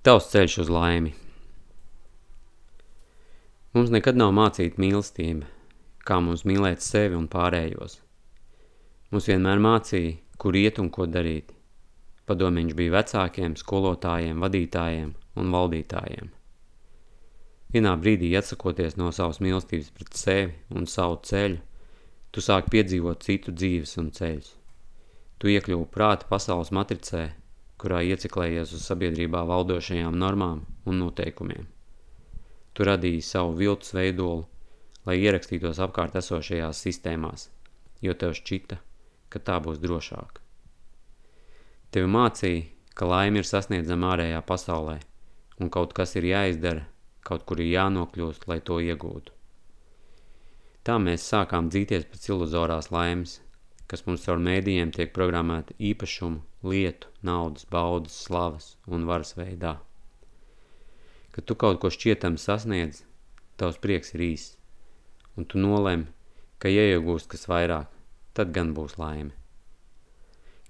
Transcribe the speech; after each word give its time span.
Tavs 0.00 0.30
ceļš 0.32 0.54
uz 0.62 0.68
laimi. 0.72 1.10
Mums 3.76 3.90
nekad 3.92 4.16
nav 4.16 4.30
mācīta 4.32 4.80
mīlestība, 4.80 5.44
kā 6.08 6.16
mums 6.24 6.46
mīlēt 6.48 6.80
sevi 6.80 7.18
un 7.18 7.26
pārējos. 7.28 7.98
Mums 9.12 9.28
vienmēr 9.28 9.60
mācīja, 9.60 10.14
kur 10.40 10.56
iet 10.56 10.80
un 10.80 10.88
ko 10.88 11.04
darīt. 11.04 11.52
Padomiņš 12.24 12.78
bija 12.78 12.94
vecākiem, 12.94 13.58
skolotājiem, 13.60 14.40
vadītājiem 14.40 15.10
un 15.36 15.52
valdītājiem. 15.52 16.32
Vienā 17.76 17.92
brīdī 18.00 18.32
atsakoties 18.40 18.96
no 18.96 19.12
savas 19.12 19.42
mīlestības 19.44 19.92
pret 19.98 20.16
sevi 20.16 20.56
un 20.72 20.88
savu 20.88 21.20
ceļu, 21.28 21.60
tu 22.32 22.40
sāk 22.40 22.72
piedzīvot 22.72 23.28
citu 23.28 23.52
dzīves 23.52 23.98
un 24.00 24.08
ceļus. 24.16 24.54
Tu 25.36 25.52
iekļuvu 25.58 25.90
prāta 25.92 26.24
pasaules 26.32 26.72
matricē 26.72 27.26
kurā 27.80 28.02
ieciklējies 28.04 28.74
uz 28.76 28.84
sabiedrībā 28.90 29.42
valdošajām 29.48 30.16
normām 30.20 30.64
un 30.84 31.00
noteikumiem. 31.00 31.64
Tu 32.76 32.86
radīji 32.86 33.22
savu 33.24 33.56
viltus 33.58 33.94
veidolu, 33.96 34.44
lai 35.08 35.16
ierakstītos 35.22 35.80
apkārt 35.82 36.18
esošajās 36.20 36.82
sistēmās, 36.84 37.48
jo 38.04 38.14
tev 38.14 38.36
šķita, 38.36 38.78
ka 39.32 39.42
tā 39.48 39.58
būs 39.64 39.80
drošāk. 39.82 40.40
Tevi 41.90 42.06
mācīja, 42.06 42.68
ka 42.94 43.08
laime 43.08 43.40
ir 43.40 43.48
sasniedzama 43.48 44.12
ārējā 44.14 44.40
pasaulē, 44.46 45.00
un 45.58 45.72
kaut 45.72 45.96
kas 45.96 46.14
ir 46.20 46.28
jāizdara, 46.28 46.84
kaut 47.26 47.46
kur 47.48 47.60
ir 47.62 47.72
jānokļūst, 47.72 48.46
lai 48.50 48.60
to 48.60 48.78
iegūtu. 48.84 49.32
Tā 50.86 50.96
mēs 51.02 51.26
sākām 51.32 51.68
dzīties 51.72 52.06
pēc 52.12 52.28
iluzorās 52.30 52.90
laimes, 52.94 53.40
kas 53.90 54.04
mums 54.06 54.22
caur 54.22 54.38
mēdījiem 54.38 54.92
tiek 54.94 55.10
programmēta 55.14 55.74
īpašumu, 55.82 56.44
lietu, 56.70 57.08
naudas, 57.26 57.66
baudas, 57.74 58.14
slavas 58.26 58.76
un 58.86 59.06
varas 59.08 59.34
veidā. 59.34 59.80
Kad 61.34 61.48
tu 61.48 61.56
kaut 61.58 61.80
ko 61.82 61.90
šķietam 61.90 62.36
sasniedz, 62.38 63.02
tavs 63.58 63.80
prieks 63.82 64.14
ir 64.14 64.22
īss, 64.28 64.54
un 65.34 65.48
tu 65.50 65.58
nolem, 65.58 66.06
ka 66.62 66.70
ieiegūst 66.70 67.30
kas 67.34 67.48
vairāk, 67.50 67.90
tad 68.38 68.54
gan 68.54 68.70
būs 68.78 68.94
laime. 69.00 69.34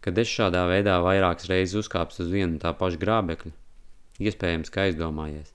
Kad 0.01 0.17
es 0.23 0.33
šādā 0.33 0.65
veidā 0.71 0.97
vairākas 1.05 1.51
reizes 1.53 1.77
uzkāps 1.83 2.23
uz 2.25 2.33
vienu 2.33 2.57
tā 2.63 2.73
pašu 2.73 3.03
grābekļu, 3.05 3.53
iespējams, 4.25 4.73
ka 4.73 4.89
aizdomājies, 4.89 5.53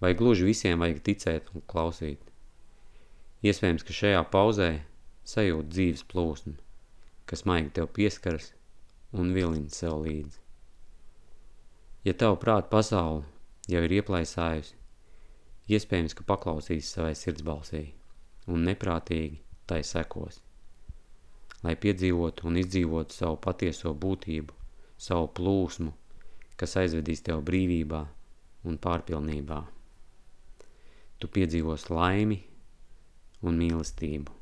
vai 0.00 0.16
gluži 0.16 0.48
visiem 0.48 0.80
vajag 0.80 1.04
ticēt 1.10 1.52
un 1.52 1.68
klausīt. 1.68 2.24
Iespējams, 3.44 3.84
ka 3.84 4.00
šajā 4.00 4.24
pauzē 4.32 4.74
sajūt 5.28 5.68
dzīves 5.76 6.08
plūsmu 6.08 6.56
kas 7.32 7.46
maigi 7.48 7.70
tev 7.78 7.86
pieskaras 7.96 8.50
un 9.16 9.30
vilina 9.32 9.72
sev 9.72 10.02
līdzi. 10.04 10.36
Ja 12.04 12.12
tavu 12.18 12.36
prātu 12.42 12.68
pasauli 12.68 13.24
jau 13.72 13.80
ir 13.86 13.94
ieplaisājusi, 13.96 14.74
iespējams, 15.72 16.16
ka 16.18 16.26
paklausīs 16.28 16.90
savai 16.92 17.14
sirdsbalsī 17.16 17.86
un 18.52 18.66
neprātīgi 18.68 19.40
tai 19.70 19.80
sekos, 19.86 20.42
lai 21.64 21.72
piedzīvotu 21.86 22.50
un 22.50 22.58
izdzīvotu 22.60 23.16
savu 23.16 23.40
patieso 23.40 23.94
būtību, 24.04 24.52
savu 25.00 25.30
plūsmu, 25.38 25.94
kas 26.60 26.76
aizvedīs 26.82 27.24
tev 27.24 27.40
brīvībā 27.48 28.02
un 28.68 28.76
pārpilnībā. 28.76 29.62
Tu 31.16 31.32
piedzīvos 31.32 31.88
laimi 31.88 32.42
un 33.40 33.56
mīlestību. 33.56 34.41